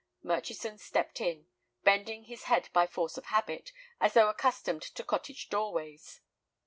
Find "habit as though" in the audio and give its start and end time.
3.27-4.29